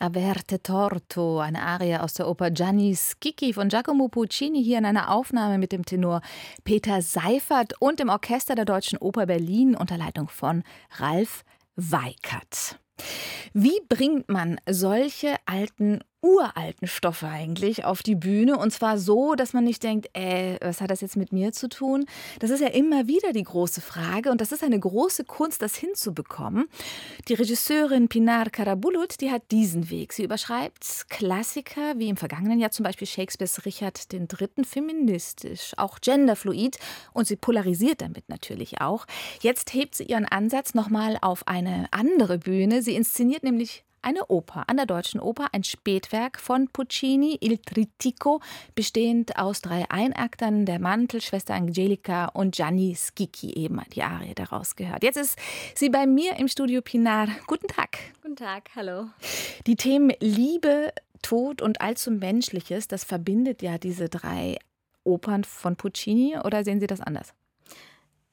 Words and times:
Averte 0.00 0.62
Torto, 0.62 1.40
eine 1.40 1.62
Arie 1.62 1.96
aus 1.96 2.14
der 2.14 2.28
Oper 2.28 2.50
Gianni 2.50 2.96
Schicchi 2.96 3.52
von 3.52 3.68
Giacomo 3.68 4.08
Puccini, 4.08 4.62
hier 4.62 4.78
in 4.78 4.84
einer 4.84 5.10
Aufnahme 5.10 5.58
mit 5.58 5.72
dem 5.72 5.84
Tenor 5.84 6.20
Peter 6.64 7.02
Seifert 7.02 7.74
und 7.80 8.00
dem 8.00 8.08
Orchester 8.08 8.54
der 8.54 8.64
Deutschen 8.64 8.98
Oper 8.98 9.26
Berlin 9.26 9.74
unter 9.74 9.98
Leitung 9.98 10.28
von 10.28 10.62
Ralf 10.98 11.44
Weikert. 11.76 12.78
Wie 13.52 13.80
bringt 13.88 14.28
man 14.28 14.60
solche 14.68 15.36
alten 15.46 16.00
uralten 16.20 16.88
Stoffe 16.88 17.28
eigentlich 17.28 17.84
auf 17.84 18.02
die 18.02 18.16
Bühne 18.16 18.58
und 18.58 18.72
zwar 18.72 18.98
so, 18.98 19.34
dass 19.34 19.52
man 19.52 19.64
nicht 19.64 19.82
denkt, 19.82 20.08
äh, 20.14 20.56
was 20.60 20.80
hat 20.80 20.90
das 20.90 21.00
jetzt 21.00 21.16
mit 21.16 21.32
mir 21.32 21.52
zu 21.52 21.68
tun? 21.68 22.06
Das 22.40 22.50
ist 22.50 22.60
ja 22.60 22.68
immer 22.68 23.06
wieder 23.06 23.32
die 23.32 23.44
große 23.44 23.80
Frage 23.80 24.30
und 24.30 24.40
das 24.40 24.50
ist 24.50 24.64
eine 24.64 24.78
große 24.78 25.24
Kunst, 25.24 25.62
das 25.62 25.76
hinzubekommen. 25.76 26.68
Die 27.28 27.34
Regisseurin 27.34 28.08
Pinar 28.08 28.50
Karabulut, 28.50 29.20
die 29.20 29.30
hat 29.30 29.42
diesen 29.52 29.90
Weg. 29.90 30.12
Sie 30.12 30.24
überschreibt 30.24 31.06
Klassiker 31.08 31.98
wie 31.98 32.08
im 32.08 32.16
vergangenen 32.16 32.58
Jahr 32.58 32.72
zum 32.72 32.84
Beispiel 32.84 33.06
Shakespeares 33.06 33.64
Richard 33.64 34.12
III. 34.12 34.64
feministisch, 34.64 35.72
auch 35.76 36.00
genderfluid 36.00 36.78
und 37.12 37.26
sie 37.26 37.36
polarisiert 37.36 38.00
damit 38.00 38.28
natürlich 38.28 38.80
auch. 38.80 39.06
Jetzt 39.40 39.72
hebt 39.72 39.94
sie 39.94 40.04
ihren 40.04 40.24
Ansatz 40.24 40.74
nochmal 40.74 41.18
auf 41.20 41.46
eine 41.46 41.86
andere 41.92 42.38
Bühne. 42.38 42.82
Sie 42.82 42.96
inszeniert 42.96 43.44
nämlich 43.44 43.84
eine 44.02 44.26
Oper 44.26 44.64
an 44.68 44.76
der 44.76 44.86
Deutschen 44.86 45.20
Oper, 45.20 45.48
ein 45.52 45.64
Spätwerk 45.64 46.38
von 46.40 46.68
Puccini, 46.68 47.38
Il 47.40 47.58
Trittico, 47.58 48.40
bestehend 48.74 49.38
aus 49.38 49.60
drei 49.60 49.90
Einaktern, 49.90 50.66
der 50.66 50.78
Mantel, 50.78 51.20
Schwester 51.20 51.54
Angelica 51.54 52.26
und 52.26 52.54
Gianni 52.54 52.96
Schicchi, 52.96 53.54
eben 53.54 53.80
die 53.94 54.02
Arie 54.02 54.34
daraus 54.34 54.76
gehört. 54.76 55.02
Jetzt 55.02 55.16
ist 55.16 55.38
sie 55.74 55.90
bei 55.90 56.06
mir 56.06 56.36
im 56.36 56.48
Studio 56.48 56.82
Pinar. 56.82 57.28
Guten 57.46 57.68
Tag. 57.68 57.98
Guten 58.22 58.36
Tag, 58.36 58.70
hallo. 58.76 59.08
Die 59.66 59.76
Themen 59.76 60.12
Liebe, 60.20 60.92
Tod 61.22 61.62
und 61.62 61.80
allzu 61.80 62.10
Menschliches, 62.10 62.88
das 62.88 63.04
verbindet 63.04 63.62
ja 63.62 63.78
diese 63.78 64.08
drei 64.08 64.58
Opern 65.04 65.44
von 65.44 65.76
Puccini, 65.76 66.36
oder 66.44 66.64
sehen 66.64 66.80
Sie 66.80 66.86
das 66.86 67.00
anders? 67.00 67.34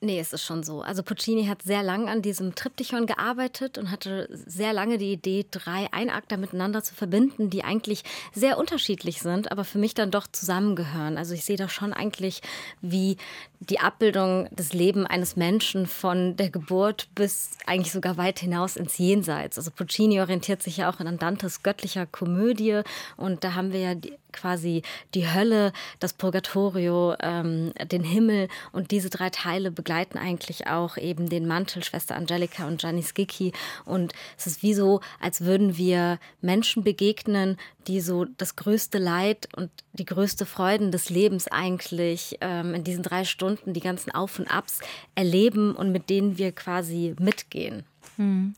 Nee, 0.06 0.20
es 0.20 0.34
ist 0.34 0.44
schon 0.44 0.61
so. 0.61 0.84
Also 0.84 1.02
Puccini 1.02 1.48
hat 1.48 1.64
sehr 1.64 1.81
lange 1.81 2.11
an 2.11 2.22
diesem 2.22 2.53
Triptychon 2.53 3.08
gearbeitet 3.08 3.80
und 3.80 3.89
hatte 3.89 4.30
sehr 4.30 4.72
lange 4.72 5.00
die 5.00 5.11
Idee, 5.11 5.48
drei 5.50 5.92
Einakter 5.92 6.38
miteinander 6.38 6.84
zu 6.84 6.94
verbinden, 6.94 7.50
die 7.50 7.64
eigentlich 7.64 8.03
sehr 8.31 8.59
unterschiedlich 8.59 9.23
sind, 9.23 9.52
aber 9.52 9.64
für 9.64 9.80
mich 9.80 9.95
dann 9.95 10.11
doch 10.11 10.28
zusammengehören. 10.28 11.17
Also 11.17 11.33
ich 11.33 11.44
sehe 11.44 11.58
da 11.58 11.70
schon 11.70 11.92
eigentlich 11.92 12.44
wie 12.81 13.17
die 13.59 13.80
Abbildung 13.80 14.48
des 14.56 14.73
Lebens 14.73 15.09
eines 15.09 15.38
Menschen 15.38 15.88
von 15.88 16.38
der 16.38 16.52
Geburt 16.52 17.08
bis 17.16 17.58
eigentlich 17.66 17.92
sogar 17.92 18.16
weit 18.17 18.38
hinaus 18.38 18.76
ins 18.76 19.00
Jenseits. 19.00 19.58
Also 19.58 19.72
Puccini 19.72 20.22
orientiert 20.22 20.61
sich 20.61 20.78
ja 20.78 20.88
auch 20.92 21.00
an 21.00 21.17
Dantes 21.17 21.64
göttlicher 21.64 22.06
Komödie 22.06 22.81
und 23.17 23.44
da 23.44 23.56
haben 23.56 23.73
wir 23.73 23.80
ja 23.80 23.95
die, 23.95 24.14
quasi 24.36 24.83
die 25.14 25.28
Hölle, 25.31 25.73
das 26.00 26.14
Purgatorio, 26.14 27.16
ähm, 27.22 27.73
den 27.91 28.03
Himmel 28.03 28.47
und 28.72 28.92
diese 28.92 29.09
drei 29.09 29.30
Teile 29.30 29.72
begleiten 29.72 30.17
eigentlich 30.17 30.67
auch 30.67 30.97
eben 30.97 31.30
den 31.30 31.47
Mantel 31.47 31.83
Schwester 31.83 32.16
Angelika 32.16 32.67
und 32.67 32.81
Gianni 32.81 33.03
Schicchi 33.03 33.53
und 33.86 34.14
es 34.38 34.47
ist 34.47 34.61
wie 34.61 34.73
so, 34.73 35.02
als 35.19 35.42
würden 35.42 35.77
wir 35.77 36.19
Menschen 36.42 36.83
begegnen, 36.83 37.58
die 37.88 38.02
so 38.02 38.25
das 38.25 38.55
größte 38.55 38.97
Leid 38.97 39.47
und 39.55 39.69
die 39.94 40.05
größte 40.05 40.45
Freuden 40.45 40.92
des 40.92 41.09
Lebens 41.09 41.47
eigentlich 41.47 42.38
ähm, 42.42 42.73
in 42.73 42.83
diesen 42.83 43.03
drei 43.03 43.23
Stunden, 43.23 43.73
die 43.73 43.80
ganzen 43.80 44.11
Auf 44.11 44.39
und 44.39 44.47
Abs 44.47 44.80
erleben 45.16 45.75
und 45.75 45.92
mit 45.92 46.09
denen 46.09 46.38
wir 46.38 46.52
quasi 46.52 47.16
mitgehen. 47.20 47.86
Hm. 48.17 48.55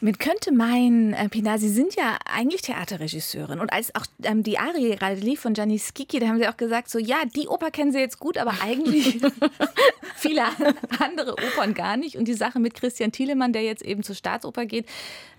Man 0.00 0.18
könnte 0.18 0.52
meinen, 0.52 1.14
äh, 1.14 1.28
Pinar, 1.28 1.58
Sie 1.58 1.68
sind 1.68 1.94
ja 1.96 2.18
eigentlich 2.26 2.62
Theaterregisseurin. 2.62 3.60
Und 3.60 3.72
als 3.72 3.94
auch 3.94 4.04
ähm, 4.22 4.42
die 4.42 4.58
Arie 4.58 4.96
gerade 4.96 5.14
lief 5.14 5.40
von 5.40 5.54
Gianni 5.54 5.78
Schicchi, 5.78 6.18
da 6.18 6.28
haben 6.28 6.38
Sie 6.38 6.46
auch 6.46 6.56
gesagt, 6.56 6.90
so 6.90 6.98
ja, 6.98 7.24
die 7.24 7.48
Oper 7.48 7.70
kennen 7.70 7.92
Sie 7.92 7.98
jetzt 7.98 8.18
gut, 8.18 8.36
aber 8.36 8.54
eigentlich 8.62 9.20
viele 10.16 10.44
andere 10.98 11.32
Opern 11.32 11.74
gar 11.74 11.96
nicht. 11.96 12.16
Und 12.16 12.26
die 12.26 12.34
Sache 12.34 12.60
mit 12.60 12.74
Christian 12.74 13.12
Thielemann, 13.12 13.52
der 13.52 13.62
jetzt 13.62 13.82
eben 13.82 14.02
zur 14.02 14.14
Staatsoper 14.14 14.66
geht, 14.66 14.86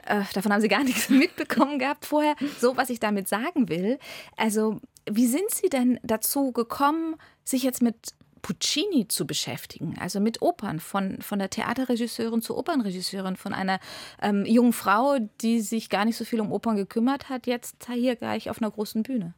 äh, 0.05 0.21
davon 0.33 0.51
haben 0.51 0.61
Sie 0.61 0.67
gar 0.67 0.83
nichts 0.83 1.09
mitbekommen 1.09 1.77
gehabt 1.77 2.05
vorher. 2.05 2.35
So, 2.59 2.75
was 2.77 2.89
ich 2.89 2.99
damit 2.99 3.27
sagen 3.27 3.69
will. 3.69 3.99
Also, 4.35 4.79
wie 5.09 5.27
sind 5.27 5.51
Sie 5.51 5.69
denn 5.69 5.99
dazu 6.01 6.51
gekommen, 6.51 7.15
sich 7.43 7.61
jetzt 7.61 7.81
mit 7.81 7.95
Puccini 8.45 9.07
zu 9.07 9.25
beschäftigen, 9.25 9.95
also 9.99 10.19
mit 10.19 10.43
Opern, 10.43 10.79
von, 10.79 11.19
von 11.19 11.39
der 11.39 11.49
Theaterregisseurin 11.49 12.43
zur 12.43 12.59
Opernregisseurin, 12.59 13.37
von 13.37 13.55
einer 13.55 13.79
ähm, 14.21 14.45
jungen 14.45 14.71
Frau, 14.71 15.17
die 15.41 15.61
sich 15.61 15.89
gar 15.89 16.05
nicht 16.05 16.15
so 16.15 16.25
viel 16.25 16.39
um 16.39 16.51
Opern 16.51 16.75
gekümmert 16.75 17.27
hat, 17.27 17.47
jetzt 17.47 17.87
hier 17.91 18.15
gleich 18.15 18.51
auf 18.51 18.61
einer 18.61 18.69
großen 18.69 19.01
Bühne. 19.01 19.33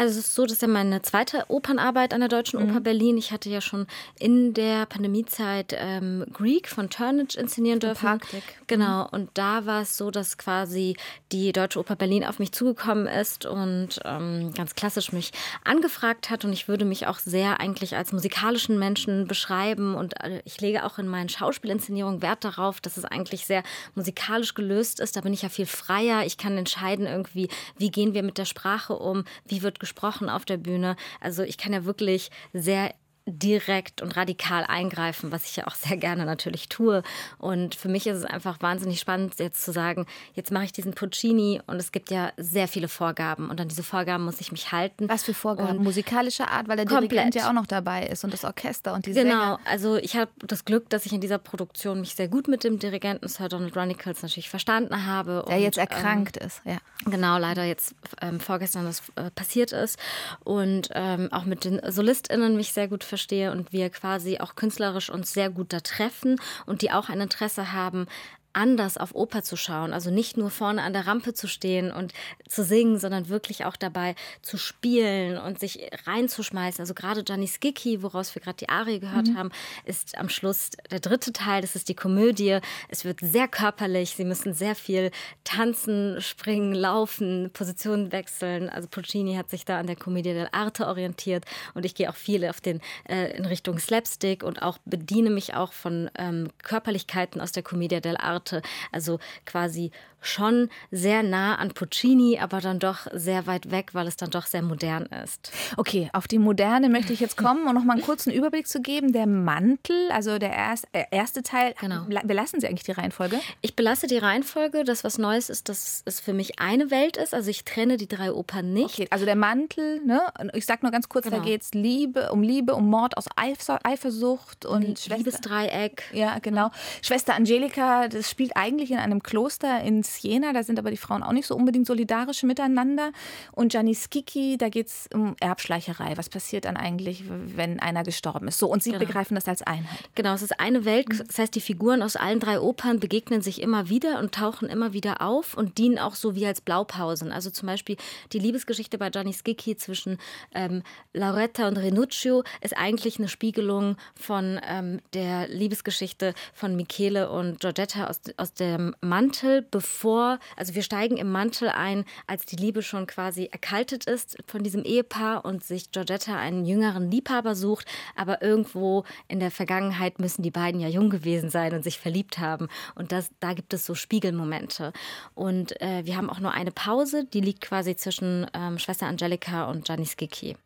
Also 0.00 0.18
es 0.18 0.28
ist 0.28 0.34
so, 0.34 0.44
das 0.44 0.54
ist 0.54 0.62
ja 0.62 0.68
meine 0.68 1.02
zweite 1.02 1.44
Opernarbeit 1.48 2.14
an 2.14 2.20
der 2.20 2.30
Deutschen 2.30 2.58
mhm. 2.58 2.70
Oper 2.70 2.80
Berlin. 2.80 3.18
Ich 3.18 3.32
hatte 3.32 3.50
ja 3.50 3.60
schon 3.60 3.86
in 4.18 4.54
der 4.54 4.86
Pandemiezeit 4.86 5.76
ähm, 5.76 6.24
Greek 6.32 6.68
von 6.68 6.88
Turnage 6.88 7.38
inszenieren 7.38 7.80
dürfen. 7.80 8.06
Parkdeck. 8.06 8.42
Genau. 8.66 9.06
Und 9.10 9.28
da 9.34 9.66
war 9.66 9.82
es 9.82 9.98
so, 9.98 10.10
dass 10.10 10.38
quasi 10.38 10.96
die 11.32 11.52
Deutsche 11.52 11.78
Oper 11.78 11.96
Berlin 11.96 12.24
auf 12.24 12.38
mich 12.38 12.50
zugekommen 12.52 13.06
ist 13.06 13.44
und 13.44 14.00
ähm, 14.06 14.54
ganz 14.54 14.74
klassisch 14.74 15.12
mich 15.12 15.32
angefragt 15.66 16.30
hat. 16.30 16.46
Und 16.46 16.54
ich 16.54 16.66
würde 16.66 16.86
mich 16.86 17.06
auch 17.06 17.18
sehr 17.18 17.60
eigentlich 17.60 17.94
als 17.94 18.12
musikalischen 18.12 18.78
Menschen 18.78 19.26
beschreiben. 19.26 19.94
Und 19.94 20.18
äh, 20.24 20.40
ich 20.46 20.62
lege 20.62 20.86
auch 20.86 20.98
in 20.98 21.08
meinen 21.08 21.28
Schauspielinszenierungen 21.28 22.22
Wert 22.22 22.42
darauf, 22.42 22.80
dass 22.80 22.96
es 22.96 23.04
eigentlich 23.04 23.44
sehr 23.44 23.62
musikalisch 23.94 24.54
gelöst 24.54 24.98
ist. 24.98 25.16
Da 25.16 25.20
bin 25.20 25.34
ich 25.34 25.42
ja 25.42 25.50
viel 25.50 25.66
freier. 25.66 26.24
Ich 26.24 26.38
kann 26.38 26.56
entscheiden 26.56 27.04
irgendwie, 27.04 27.50
wie 27.76 27.90
gehen 27.90 28.14
wir 28.14 28.22
mit 28.22 28.38
der 28.38 28.46
Sprache 28.46 28.94
um, 28.94 29.26
wie 29.44 29.60
wird 29.60 29.78
gesprochen 29.78 29.89
gesprochen 29.90 30.28
auf 30.28 30.44
der 30.44 30.56
Bühne. 30.56 30.94
Also 31.20 31.42
ich 31.42 31.58
kann 31.58 31.72
ja 31.72 31.84
wirklich 31.84 32.30
sehr 32.52 32.94
direkt 33.38 34.02
und 34.02 34.16
radikal 34.16 34.64
eingreifen, 34.64 35.32
was 35.32 35.44
ich 35.44 35.56
ja 35.56 35.66
auch 35.66 35.74
sehr 35.74 35.96
gerne 35.96 36.24
natürlich 36.24 36.68
tue. 36.68 37.02
Und 37.38 37.74
für 37.74 37.88
mich 37.88 38.06
ist 38.06 38.18
es 38.18 38.24
einfach 38.24 38.60
wahnsinnig 38.60 39.00
spannend, 39.00 39.38
jetzt 39.38 39.64
zu 39.64 39.72
sagen, 39.72 40.06
jetzt 40.34 40.50
mache 40.50 40.64
ich 40.64 40.72
diesen 40.72 40.92
Puccini 40.92 41.60
und 41.66 41.76
es 41.76 41.92
gibt 41.92 42.10
ja 42.10 42.32
sehr 42.36 42.68
viele 42.68 42.88
Vorgaben 42.88 43.50
und 43.50 43.60
an 43.60 43.68
diese 43.68 43.82
Vorgaben 43.82 44.24
muss 44.24 44.40
ich 44.40 44.52
mich 44.52 44.72
halten. 44.72 45.08
Was 45.08 45.24
für 45.24 45.34
Vorgaben? 45.34 45.78
Und 45.78 45.84
Musikalischer 45.84 46.50
Art, 46.50 46.68
weil 46.68 46.76
der 46.76 46.86
komplett. 46.86 47.10
Dirigent 47.10 47.34
ja 47.34 47.48
auch 47.48 47.52
noch 47.52 47.66
dabei 47.66 48.06
ist 48.06 48.24
und 48.24 48.32
das 48.32 48.44
Orchester 48.44 48.94
und 48.94 49.06
die 49.06 49.12
Genau, 49.12 49.30
Sänger. 49.30 49.60
also 49.64 49.96
ich 49.96 50.16
habe 50.16 50.30
das 50.38 50.64
Glück, 50.64 50.88
dass 50.90 51.06
ich 51.06 51.12
in 51.12 51.20
dieser 51.20 51.38
Produktion 51.38 52.00
mich 52.00 52.14
sehr 52.14 52.28
gut 52.28 52.48
mit 52.48 52.64
dem 52.64 52.78
Dirigenten 52.78 53.28
Sir 53.28 53.48
Donald 53.48 53.76
Runicles 53.76 54.22
natürlich 54.22 54.50
verstanden 54.50 55.06
habe. 55.06 55.44
Der 55.48 55.56
und, 55.56 55.62
jetzt 55.62 55.78
erkrankt 55.78 56.38
ähm, 56.40 56.46
ist, 56.46 56.62
ja. 56.64 56.78
Genau, 57.06 57.38
leider 57.38 57.64
jetzt 57.64 57.94
ähm, 58.20 58.40
vorgestern 58.40 58.84
das 58.84 59.02
äh, 59.16 59.30
passiert 59.30 59.72
ist 59.72 59.98
und 60.44 60.88
ähm, 60.92 61.28
auch 61.32 61.44
mit 61.44 61.64
den 61.64 61.80
SolistInnen 61.90 62.56
mich 62.56 62.72
sehr 62.72 62.88
gut 62.88 63.04
verstehe 63.20 63.52
und 63.52 63.72
wir 63.72 63.90
quasi 63.90 64.38
auch 64.38 64.54
künstlerisch 64.54 65.10
uns 65.10 65.32
sehr 65.32 65.50
gut 65.50 65.72
da 65.72 65.80
treffen 65.80 66.40
und 66.64 66.80
die 66.80 66.90
auch 66.90 67.10
ein 67.10 67.20
Interesse 67.20 67.72
haben 67.72 68.06
anders 68.52 68.96
auf 68.96 69.14
Oper 69.14 69.42
zu 69.42 69.56
schauen. 69.56 69.92
Also 69.92 70.10
nicht 70.10 70.36
nur 70.36 70.50
vorne 70.50 70.82
an 70.82 70.92
der 70.92 71.06
Rampe 71.06 71.34
zu 71.34 71.46
stehen 71.46 71.92
und 71.92 72.12
zu 72.48 72.64
singen, 72.64 72.98
sondern 72.98 73.28
wirklich 73.28 73.64
auch 73.64 73.76
dabei 73.76 74.14
zu 74.42 74.58
spielen 74.58 75.38
und 75.38 75.60
sich 75.60 75.88
reinzuschmeißen. 76.06 76.82
Also 76.82 76.94
gerade 76.94 77.22
Gianni 77.22 77.48
Schicchi, 77.48 78.02
woraus 78.02 78.34
wir 78.34 78.42
gerade 78.42 78.56
die 78.56 78.68
Arie 78.68 78.98
gehört 78.98 79.28
mhm. 79.28 79.38
haben, 79.38 79.50
ist 79.84 80.18
am 80.18 80.28
Schluss 80.28 80.70
der 80.90 81.00
dritte 81.00 81.32
Teil. 81.32 81.62
Das 81.62 81.76
ist 81.76 81.88
die 81.88 81.94
Komödie. 81.94 82.58
Es 82.88 83.04
wird 83.04 83.20
sehr 83.20 83.46
körperlich. 83.46 84.16
Sie 84.16 84.24
müssen 84.24 84.52
sehr 84.52 84.74
viel 84.74 85.10
tanzen, 85.44 86.20
springen, 86.20 86.74
laufen, 86.74 87.50
Positionen 87.52 88.10
wechseln. 88.10 88.68
Also 88.68 88.88
Puccini 88.88 89.34
hat 89.34 89.50
sich 89.50 89.64
da 89.64 89.78
an 89.78 89.86
der 89.86 89.96
Commedia 89.96 90.32
dell'arte 90.32 90.86
orientiert 90.86 91.44
und 91.74 91.84
ich 91.84 91.94
gehe 91.94 92.10
auch 92.10 92.16
viel 92.16 92.44
auf 92.46 92.60
den, 92.60 92.80
äh, 93.08 93.36
in 93.36 93.44
Richtung 93.44 93.78
Slapstick 93.78 94.42
und 94.42 94.62
auch 94.62 94.78
bediene 94.84 95.30
mich 95.30 95.54
auch 95.54 95.72
von 95.72 96.10
ähm, 96.16 96.48
Körperlichkeiten 96.62 97.40
aus 97.40 97.52
der 97.52 97.62
Commedia 97.62 97.98
dell'arte 97.98 98.39
Arte, 98.40 98.62
also 98.90 99.18
quasi 99.44 99.90
schon 100.20 100.68
sehr 100.90 101.22
nah 101.22 101.56
an 101.56 101.70
Puccini, 101.72 102.38
aber 102.38 102.60
dann 102.60 102.78
doch 102.78 103.06
sehr 103.12 103.46
weit 103.46 103.70
weg, 103.70 103.90
weil 103.94 104.06
es 104.06 104.16
dann 104.16 104.30
doch 104.30 104.46
sehr 104.46 104.62
modern 104.62 105.06
ist. 105.24 105.52
Okay, 105.76 106.10
auf 106.12 106.28
die 106.28 106.38
Moderne 106.38 106.88
möchte 106.88 107.12
ich 107.12 107.20
jetzt 107.20 107.36
kommen 107.36 107.66
und 107.66 107.74
noch 107.74 107.84
mal 107.84 107.94
einen 107.94 108.02
kurzen 108.02 108.30
Überblick 108.30 108.66
zu 108.66 108.80
geben. 108.80 109.12
Der 109.12 109.26
Mantel, 109.26 110.10
also 110.10 110.38
der 110.38 110.52
erst, 110.52 110.86
äh, 110.92 111.04
erste 111.10 111.42
Teil, 111.42 111.74
genau. 111.80 112.04
belassen 112.24 112.60
Sie 112.60 112.68
eigentlich 112.68 112.84
die 112.84 112.92
Reihenfolge? 112.92 113.40
Ich 113.62 113.76
belasse 113.76 114.06
die 114.06 114.18
Reihenfolge. 114.18 114.84
Das, 114.84 115.04
was 115.04 115.18
Neues 115.18 115.48
ist, 115.48 115.68
dass 115.68 116.02
es 116.04 116.20
für 116.20 116.32
mich 116.32 116.60
eine 116.60 116.90
Welt 116.90 117.16
ist. 117.16 117.34
Also 117.34 117.50
ich 117.50 117.64
trenne 117.64 117.96
die 117.96 118.08
drei 118.08 118.32
Opern 118.32 118.72
nicht. 118.72 118.94
Okay, 118.98 119.08
also 119.10 119.24
der 119.24 119.36
Mantel, 119.36 120.00
ne? 120.04 120.20
ich 120.52 120.66
sage 120.66 120.80
nur 120.82 120.92
ganz 120.92 121.08
kurz, 121.08 121.24
genau. 121.24 121.38
da 121.38 121.44
geht 121.44 121.62
es 121.62 121.72
Liebe, 121.72 122.30
um 122.30 122.42
Liebe, 122.42 122.74
um 122.74 122.88
Mord 122.88 123.16
aus 123.16 123.26
Eifersucht 123.36 124.66
und 124.66 125.06
Liebesdreieck. 125.06 126.04
Ja, 126.12 126.38
genau. 126.40 126.70
Schwester 127.02 127.34
Angelika, 127.34 128.08
das 128.08 128.29
spielt 128.30 128.56
eigentlich 128.56 128.90
in 128.90 128.98
einem 128.98 129.22
Kloster 129.22 129.82
in 129.82 130.02
Siena, 130.02 130.52
da 130.52 130.62
sind 130.62 130.78
aber 130.78 130.90
die 130.90 130.96
Frauen 130.96 131.22
auch 131.22 131.32
nicht 131.32 131.46
so 131.46 131.54
unbedingt 131.56 131.86
solidarisch 131.86 132.42
miteinander. 132.42 133.12
Und 133.52 133.72
Gianni 133.72 133.94
Schicchi, 133.94 134.56
da 134.58 134.68
geht 134.68 134.88
es 134.88 135.08
um 135.12 135.36
Erbschleicherei. 135.40 136.16
Was 136.16 136.28
passiert 136.28 136.64
dann 136.64 136.76
eigentlich, 136.76 137.24
wenn 137.28 137.80
einer 137.80 138.02
gestorben 138.02 138.48
ist? 138.48 138.58
So, 138.58 138.68
und 138.68 138.82
Sie 138.82 138.92
genau. 138.92 139.04
begreifen 139.04 139.34
das 139.34 139.48
als 139.48 139.62
Einheit. 139.62 140.08
Genau, 140.14 140.34
es 140.34 140.42
ist 140.42 140.58
eine 140.60 140.84
Welt. 140.84 141.08
Mhm. 141.08 141.22
Das 141.26 141.38
heißt, 141.38 141.54
die 141.54 141.60
Figuren 141.60 142.02
aus 142.02 142.16
allen 142.16 142.40
drei 142.40 142.60
Opern 142.60 143.00
begegnen 143.00 143.42
sich 143.42 143.60
immer 143.60 143.88
wieder 143.88 144.18
und 144.18 144.34
tauchen 144.34 144.68
immer 144.68 144.92
wieder 144.92 145.20
auf 145.20 145.56
und 145.56 145.78
dienen 145.78 145.98
auch 145.98 146.14
so 146.14 146.34
wie 146.34 146.46
als 146.46 146.60
Blaupausen. 146.60 147.32
Also 147.32 147.50
zum 147.50 147.66
Beispiel 147.66 147.96
die 148.32 148.38
Liebesgeschichte 148.38 148.98
bei 148.98 149.10
Gianni 149.10 149.32
Schicchi 149.32 149.76
zwischen 149.76 150.18
ähm, 150.54 150.82
Lauretta 151.12 151.68
und 151.68 151.76
Renuccio 151.76 152.44
ist 152.60 152.76
eigentlich 152.76 153.18
eine 153.18 153.28
Spiegelung 153.28 153.96
von 154.14 154.60
ähm, 154.66 155.00
der 155.14 155.48
Liebesgeschichte 155.48 156.34
von 156.52 156.76
Michele 156.76 157.30
und 157.30 157.60
Giorgetta 157.60 158.06
aus, 158.06 158.19
aus 158.36 158.54
dem 158.54 158.94
Mantel, 159.00 159.62
bevor, 159.62 160.38
also 160.56 160.74
wir 160.74 160.82
steigen 160.82 161.16
im 161.16 161.30
Mantel 161.30 161.68
ein, 161.68 162.04
als 162.26 162.46
die 162.46 162.56
Liebe 162.56 162.82
schon 162.82 163.06
quasi 163.06 163.48
erkaltet 163.50 164.04
ist 164.04 164.36
von 164.46 164.62
diesem 164.62 164.84
Ehepaar 164.84 165.44
und 165.44 165.64
sich 165.64 165.90
Giorgetta 165.92 166.36
einen 166.36 166.64
jüngeren 166.64 167.10
Liebhaber 167.10 167.54
sucht, 167.54 167.86
aber 168.16 168.42
irgendwo 168.42 169.04
in 169.28 169.40
der 169.40 169.50
Vergangenheit 169.50 170.18
müssen 170.18 170.42
die 170.42 170.50
beiden 170.50 170.80
ja 170.80 170.88
jung 170.88 171.10
gewesen 171.10 171.50
sein 171.50 171.74
und 171.74 171.84
sich 171.84 171.98
verliebt 171.98 172.38
haben. 172.38 172.68
Und 172.94 173.12
das, 173.12 173.30
da 173.40 173.54
gibt 173.54 173.72
es 173.74 173.86
so 173.86 173.94
Spiegelmomente. 173.94 174.92
Und 175.34 175.80
äh, 175.80 176.04
wir 176.04 176.16
haben 176.16 176.30
auch 176.30 176.40
nur 176.40 176.52
eine 176.52 176.70
Pause, 176.70 177.24
die 177.24 177.40
liegt 177.40 177.60
quasi 177.60 177.96
zwischen 177.96 178.46
ähm, 178.54 178.78
Schwester 178.78 179.06
Angelika 179.06 179.64
und 179.64 179.84
Gianni 179.84 180.06
Schicchi. 180.06 180.56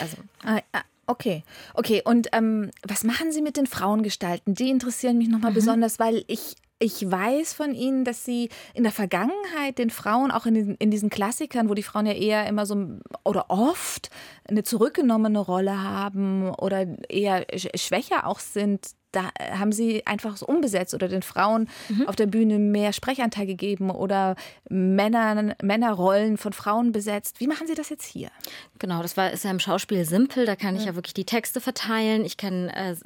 Also. 0.00 0.16
Ah, 0.44 0.60
ah, 0.72 0.82
okay, 1.06 1.42
okay. 1.74 2.02
Und 2.04 2.28
ähm, 2.32 2.70
was 2.82 3.04
machen 3.04 3.32
Sie 3.32 3.42
mit 3.42 3.56
den 3.56 3.66
Frauengestalten? 3.66 4.54
Die 4.54 4.70
interessieren 4.70 5.18
mich 5.18 5.28
nochmal 5.28 5.50
mhm. 5.50 5.56
besonders, 5.56 5.98
weil 5.98 6.24
ich 6.26 6.56
ich 6.82 7.10
weiß 7.10 7.54
von 7.54 7.74
Ihnen, 7.74 8.04
dass 8.04 8.24
Sie 8.24 8.48
in 8.74 8.82
der 8.82 8.92
Vergangenheit 8.92 9.78
den 9.78 9.90
Frauen, 9.90 10.30
auch 10.30 10.46
in 10.46 10.54
diesen, 10.54 10.74
in 10.76 10.90
diesen, 10.90 11.10
Klassikern, 11.10 11.68
wo 11.68 11.74
die 11.74 11.82
Frauen 11.82 12.06
ja 12.06 12.12
eher 12.12 12.46
immer 12.46 12.66
so 12.66 12.98
oder 13.24 13.46
oft 13.48 14.10
eine 14.48 14.62
zurückgenommene 14.62 15.38
Rolle 15.38 15.82
haben 15.82 16.50
oder 16.50 16.86
eher 17.08 17.46
schwächer 17.74 18.26
auch 18.26 18.40
sind, 18.40 18.94
da 19.12 19.30
haben 19.38 19.72
sie 19.72 20.06
einfach 20.06 20.36
so 20.36 20.46
umbesetzt 20.46 20.94
oder 20.94 21.06
den 21.06 21.22
Frauen 21.22 21.68
mhm. 21.88 22.08
auf 22.08 22.16
der 22.16 22.26
Bühne 22.26 22.58
mehr 22.58 22.92
Sprechanteil 22.92 23.46
gegeben 23.46 23.90
oder 23.90 24.36
Männern, 24.70 25.54
Männerrollen 25.62 26.38
von 26.38 26.54
Frauen 26.54 26.92
besetzt. 26.92 27.38
Wie 27.38 27.46
machen 27.46 27.66
Sie 27.66 27.74
das 27.74 27.90
jetzt 27.90 28.06
hier? 28.06 28.30
Genau, 28.78 29.02
das 29.02 29.16
war, 29.16 29.30
ist 29.30 29.44
ja 29.44 29.50
im 29.50 29.60
Schauspiel 29.60 30.06
simpel. 30.06 30.46
Da 30.46 30.56
kann 30.56 30.76
ich 30.76 30.86
ja 30.86 30.94
wirklich 30.94 31.14
die 31.14 31.26
Texte 31.26 31.60
verteilen. 31.60 32.24
Ich 32.24 32.38
kann 32.38 32.68
äh, 32.68 32.96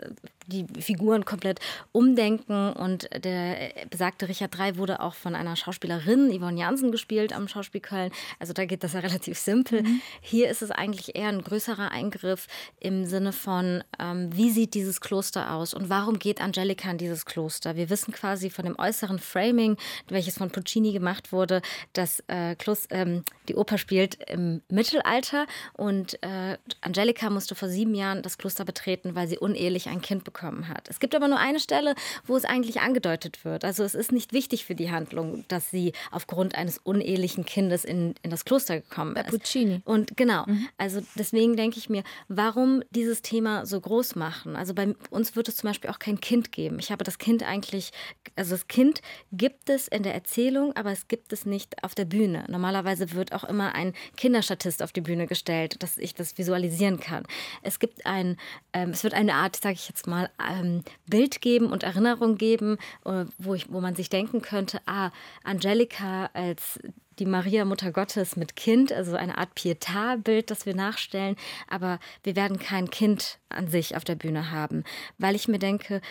die 0.47 0.67
Figuren 0.81 1.25
komplett 1.25 1.61
umdenken. 1.93 2.73
Und 2.73 3.09
der 3.25 3.71
besagte 3.91 4.29
Richard 4.29 4.59
III 4.59 4.77
wurde 4.77 5.01
auch 5.01 5.15
von 5.15 5.35
einer 5.35 5.57
Schauspielerin, 5.57 6.31
Yvonne 6.37 6.59
Jansen, 6.59 6.93
gespielt 6.93 7.33
am 7.33 7.49
Schauspiel 7.49 7.81
Köln. 7.81 8.13
Also 8.39 8.53
da 8.53 8.65
geht 8.65 8.85
das 8.85 8.93
ja 8.93 9.01
relativ 9.07 9.39
simpel. 9.39 9.83
Mhm. 9.83 10.01
Hier 10.21 10.49
ist 10.51 10.63
es 10.63 10.71
eigentlich 10.71 11.17
eher 11.17 11.29
ein 11.29 11.43
größerer 11.43 11.91
Eingriff 11.91 12.47
im 12.81 13.05
Sinne 13.05 13.33
von, 13.33 13.83
ähm, 13.99 14.31
wie 14.37 14.51
sieht 14.51 14.75
dieses 14.75 15.01
Kloster 15.01 15.53
aus 15.53 15.75
und 15.75 15.89
warum 15.89 16.19
geht 16.19 16.41
Angelika 16.41 16.91
in 16.91 16.99
dieses 16.99 17.27
Kloster? 17.27 17.77
Wir 17.77 17.91
wissen 17.91 18.13
quasi 18.13 18.51
von 18.51 18.65
dem 18.65 18.79
äußeren 18.79 19.19
Framing, 19.19 19.77
welches 20.09 20.39
von 20.39 20.51
Puccini 20.51 20.93
gemacht 20.93 21.33
wurde, 21.33 21.63
dass 21.93 22.23
äh, 22.29 22.55
Klos, 22.55 22.87
ähm, 22.91 23.25
die 23.49 23.57
Oper 23.57 23.79
spielt 23.79 24.19
im 24.29 24.63
Mittelalter 24.69 25.47
und 25.73 26.23
äh, 26.23 26.57
Angelika 26.81 27.31
musste 27.31 27.55
vor 27.55 27.69
sieben 27.69 27.95
Jahren 27.95 28.23
das 28.23 28.39
Kloster 28.39 28.65
betreten, 28.65 29.15
weil 29.15 29.29
sie 29.29 29.39
unehelich 29.39 29.89
ein 29.89 30.01
Kind 30.01 30.25
bekommen 30.25 30.36
bekommen 30.37 30.69
hat. 30.69 30.89
Es 30.91 31.01
gibt 31.01 31.15
aber 31.15 31.29
nur 31.29 31.39
eine 31.39 31.61
Stelle, 31.61 31.95
wo 32.27 32.37
es 32.37 32.45
eigentlich 32.45 32.81
angedeutet 32.81 33.45
wird. 33.45 33.65
Also 33.65 33.85
es 33.85 33.95
ist 33.95 34.13
nicht 34.13 34.33
wichtig 34.33 34.67
für 34.67 34.75
die 34.75 34.91
Handlung, 34.91 35.45
dass 35.49 35.71
sie 35.71 35.93
aufgrund 36.11 36.55
eines 36.55 36.79
unehelichen 36.79 37.47
Kindes 37.47 37.85
in, 37.85 38.15
in 38.23 38.31
das 38.31 38.45
Kloster 38.45 38.81
gekommen 38.81 39.17
ist. 39.17 39.31
Puccini. 39.31 39.81
Und 39.85 40.17
genau, 40.17 40.45
mhm. 40.47 40.69
also 40.77 41.01
deswegen 41.15 41.57
denke 41.57 41.79
ich 41.79 41.89
mir, 41.89 42.03
warum 42.29 42.83
dieses 42.91 43.23
Thema 43.23 43.65
so 43.65 43.81
groß 43.81 44.15
machen? 44.17 44.57
Also 44.57 44.75
bei 44.75 44.95
uns 45.11 45.37
wird 45.37 45.49
es 45.49 45.57
zum 45.57 45.71
Beispiel 45.71 45.89
auch 45.89 45.99
kein 45.99 46.21
Kind 46.21 46.53
geben. 46.53 46.79
Ich 46.79 46.93
habe 46.93 47.03
das 47.03 47.17
Kind 47.17 47.43
eigentlich, 47.43 47.93
also 48.37 48.51
das 48.51 48.69
Kind 48.69 49.01
gibt 49.33 49.71
es 49.71 49.89
in 49.89 50.03
der 50.03 50.15
Erzählung, 50.15 50.77
aber 50.77 50.93
es 50.93 51.09
gibt 51.09 51.33
es 51.33 51.47
nicht 51.47 51.83
auf 51.83 51.95
der 51.95 52.05
Bühne. 52.05 52.45
Normalerweise 52.49 53.13
wird 53.13 53.33
auch 53.33 53.45
immer 53.45 53.75
ein 53.75 53.95
Kinderstatist 54.17 54.83
auf 54.83 54.93
die 54.93 55.01
Bühne 55.01 55.27
gestellt, 55.27 55.83
dass 55.83 55.97
ich 55.97 56.15
das 56.15 56.37
visualisieren 56.37 57.01
kann. 57.01 57.25
Es 57.63 57.79
gibt 57.79 58.05
ein, 58.05 58.37
ähm, 58.75 58.91
es 58.91 59.03
wird 59.03 59.15
eine 59.15 59.35
Art, 59.35 59.57
sage 59.57 59.75
ich 59.75 59.89
jetzt 59.89 60.07
mal, 60.07 60.26
ähm, 60.51 60.83
Bild 61.07 61.41
geben 61.41 61.73
und 61.73 61.83
Erinnerung 61.83 62.37
geben, 62.37 62.79
äh, 63.05 63.25
wo, 63.39 63.55
ich, 63.55 63.73
wo 63.73 63.81
man 63.81 63.95
sich 63.95 64.09
denken 64.09 64.43
könnte, 64.43 64.81
ah, 64.87 65.11
Angelika 65.45 66.31
als 66.33 66.79
die 67.19 67.27
Maria 67.27 67.65
Mutter 67.65 67.93
Gottes 67.93 68.37
mit 68.37 68.57
Kind, 68.57 68.93
also 68.93 69.17
eine 69.17 69.39
Art 69.39 69.51
Pietà-Bild, 69.57 70.51
das 70.51 70.67
wir 70.67 70.75
nachstellen, 70.75 71.37
aber 71.69 71.99
wir 72.23 72.37
werden 72.37 72.59
kein 72.59 72.91
Kind 72.91 73.39
an 73.49 73.69
sich 73.69 73.97
auf 73.97 74.05
der 74.05 74.17
Bühne 74.17 74.51
haben, 74.51 74.85
weil 75.19 75.35
ich 75.35 75.49
mir 75.49 75.59
denke, 75.59 76.03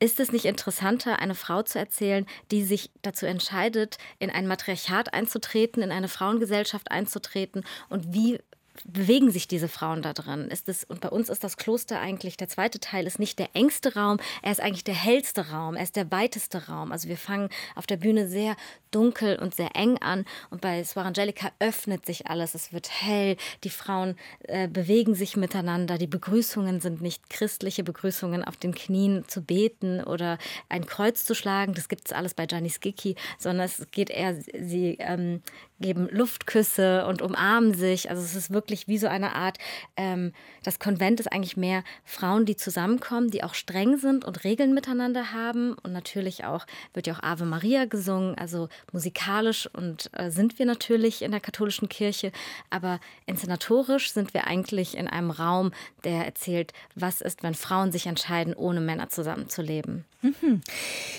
ist 0.00 0.20
es 0.20 0.32
nicht 0.32 0.44
interessanter, 0.44 1.18
eine 1.18 1.34
Frau 1.34 1.62
zu 1.62 1.78
erzählen, 1.78 2.26
die 2.50 2.62
sich 2.62 2.90
dazu 3.02 3.26
entscheidet, 3.26 3.96
in 4.18 4.28
ein 4.28 4.46
Matriarchat 4.46 5.14
einzutreten, 5.14 5.82
in 5.82 5.92
eine 5.92 6.08
Frauengesellschaft 6.08 6.90
einzutreten? 6.90 7.64
Und 7.88 8.12
wie 8.12 8.38
bewegen 8.84 9.30
sich 9.30 9.46
diese 9.48 9.68
Frauen 9.68 10.02
da 10.02 10.12
drin? 10.12 10.48
Ist 10.48 10.68
es, 10.68 10.84
und 10.84 11.00
bei 11.00 11.08
uns 11.08 11.28
ist 11.28 11.44
das 11.44 11.56
Kloster 11.56 12.00
eigentlich, 12.00 12.36
der 12.36 12.48
zweite 12.48 12.80
Teil 12.80 13.06
ist 13.06 13.18
nicht 13.18 13.38
der 13.38 13.50
engste 13.54 13.94
Raum, 13.94 14.18
er 14.42 14.52
ist 14.52 14.60
eigentlich 14.60 14.84
der 14.84 14.94
hellste 14.94 15.50
Raum, 15.50 15.76
er 15.76 15.84
ist 15.84 15.96
der 15.96 16.10
weiteste 16.10 16.66
Raum. 16.66 16.92
Also 16.92 17.08
wir 17.08 17.16
fangen 17.16 17.48
auf 17.74 17.86
der 17.86 17.96
Bühne 17.96 18.28
sehr 18.28 18.56
dunkel 18.90 19.38
und 19.38 19.54
sehr 19.54 19.74
eng 19.74 19.98
an 19.98 20.24
und 20.50 20.60
bei 20.60 20.82
Suor 20.84 21.04
Angelica 21.04 21.50
öffnet 21.58 22.06
sich 22.06 22.28
alles, 22.28 22.54
es 22.54 22.72
wird 22.72 22.90
hell, 22.90 23.36
die 23.64 23.70
Frauen 23.70 24.16
äh, 24.44 24.68
bewegen 24.68 25.14
sich 25.14 25.36
miteinander, 25.36 25.98
die 25.98 26.06
Begrüßungen 26.06 26.80
sind 26.80 27.02
nicht 27.02 27.28
christliche 27.28 27.82
Begrüßungen 27.82 28.44
auf 28.44 28.56
den 28.56 28.74
Knien 28.74 29.24
zu 29.26 29.42
beten 29.42 30.02
oder 30.02 30.38
ein 30.68 30.86
Kreuz 30.86 31.24
zu 31.24 31.34
schlagen, 31.34 31.74
das 31.74 31.88
gibt 31.88 32.06
es 32.06 32.12
alles 32.12 32.34
bei 32.34 32.46
Gianni 32.46 32.70
Schicchi, 32.70 33.16
sondern 33.38 33.66
es 33.66 33.84
geht 33.90 34.10
eher, 34.10 34.36
sie 34.36 34.96
ähm, 35.00 35.42
geben 35.80 36.08
Luftküsse 36.10 37.06
und 37.06 37.20
umarmen 37.20 37.74
sich. 37.74 38.10
Also 38.10 38.22
es 38.22 38.34
ist 38.34 38.52
wirklich 38.52 38.86
wie 38.88 38.98
so 38.98 39.06
eine 39.06 39.34
Art, 39.34 39.58
ähm, 39.96 40.32
das 40.62 40.78
Konvent 40.78 41.20
ist 41.20 41.32
eigentlich 41.32 41.56
mehr 41.56 41.82
Frauen, 42.04 42.46
die 42.46 42.56
zusammenkommen, 42.56 43.30
die 43.30 43.42
auch 43.42 43.54
streng 43.54 43.96
sind 43.96 44.24
und 44.24 44.44
Regeln 44.44 44.72
miteinander 44.72 45.32
haben. 45.32 45.74
Und 45.82 45.92
natürlich 45.92 46.44
auch 46.44 46.66
wird 46.92 47.06
ja 47.06 47.14
auch 47.14 47.22
Ave 47.22 47.44
Maria 47.44 47.86
gesungen. 47.86 48.36
Also 48.36 48.68
musikalisch 48.92 49.68
und 49.72 50.10
äh, 50.12 50.30
sind 50.30 50.58
wir 50.58 50.66
natürlich 50.66 51.22
in 51.22 51.32
der 51.32 51.40
katholischen 51.40 51.88
Kirche, 51.88 52.32
aber 52.70 53.00
inszenatorisch 53.26 54.12
sind 54.12 54.34
wir 54.34 54.46
eigentlich 54.46 54.96
in 54.96 55.08
einem 55.08 55.30
Raum, 55.30 55.72
der 56.04 56.24
erzählt, 56.24 56.72
was 56.94 57.20
ist, 57.20 57.42
wenn 57.42 57.54
Frauen 57.54 57.92
sich 57.92 58.06
entscheiden, 58.06 58.54
ohne 58.54 58.80
Männer 58.80 59.08
zusammenzuleben. 59.08 60.04
Mhm. 60.24 60.62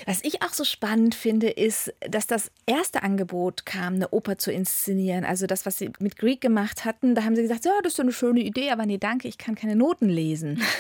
Was 0.08 0.24
ich 0.24 0.42
auch 0.42 0.54
so 0.54 0.64
spannend 0.64 1.14
finde, 1.14 1.50
ist, 1.50 1.94
dass 2.10 2.26
das 2.26 2.50
erste 2.66 3.04
Angebot 3.04 3.66
kam, 3.66 3.96
eine 3.96 4.10
Oper 4.10 4.40
zu 4.40 4.45
inszenieren. 4.52 5.26
Also 5.26 5.48
das, 5.48 5.66
was 5.66 5.78
sie 5.78 5.92
mit 6.00 6.18
Greek 6.18 6.42
gemacht 6.42 6.86
hatten, 6.86 7.16
da 7.16 7.24
haben 7.24 7.36
sie 7.36 7.42
gesagt, 7.42 7.66
ja, 7.66 7.72
das 7.84 7.94
ist 7.94 7.98
so 7.98 8.04
eine 8.04 8.12
schöne 8.12 8.42
Idee, 8.42 8.72
aber 8.72 8.86
nee, 8.86 8.98
danke, 8.98 9.28
ich 9.28 9.38
kann 9.38 9.56
keine 9.56 9.76
Noten 9.76 10.10
lesen. 10.10 10.62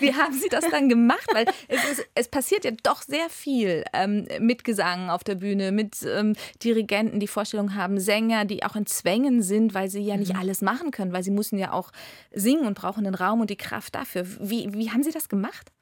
Wie 0.00 0.14
haben 0.14 0.34
Sie 0.34 0.48
das 0.48 0.64
dann 0.70 0.88
gemacht? 0.88 1.26
Weil 1.32 1.46
es, 1.68 1.84
ist, 1.84 2.08
es 2.14 2.28
passiert 2.28 2.64
ja 2.64 2.70
doch 2.82 3.02
sehr 3.02 3.28
viel 3.28 3.84
ähm, 3.92 4.26
mit 4.38 4.64
Gesang 4.64 5.10
auf 5.10 5.24
der 5.24 5.34
Bühne, 5.34 5.72
mit 5.72 6.02
ähm, 6.02 6.34
Dirigenten, 6.62 7.20
die 7.20 7.26
Vorstellungen 7.26 7.74
haben, 7.74 7.98
Sänger, 7.98 8.44
die 8.44 8.64
auch 8.64 8.76
in 8.76 8.86
Zwängen 8.86 9.42
sind, 9.42 9.74
weil 9.74 9.88
sie 9.88 10.02
ja 10.02 10.16
nicht 10.16 10.34
mhm. 10.34 10.38
alles 10.38 10.62
machen 10.62 10.90
können, 10.90 11.12
weil 11.12 11.24
sie 11.24 11.30
müssen 11.30 11.58
ja 11.58 11.72
auch 11.72 11.90
singen 12.32 12.66
und 12.66 12.74
brauchen 12.74 13.04
den 13.04 13.14
Raum 13.14 13.40
und 13.40 13.50
die 13.50 13.56
Kraft 13.56 13.94
dafür. 13.94 14.24
Wie, 14.40 14.72
wie 14.72 14.90
haben 14.90 15.02
Sie 15.02 15.12
das 15.12 15.28
gemacht? 15.28 15.72